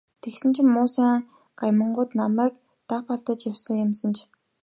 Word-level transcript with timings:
Тэгсэн 0.23 0.51
чинь 0.55 0.71
муусайн 0.75 1.19
гамингууд 1.59 2.09
намайг 2.19 2.53
л 2.59 2.61
даапаалж 2.89 3.41
явсан 3.51 3.75
юм 3.85 3.91
санж. 3.99 4.17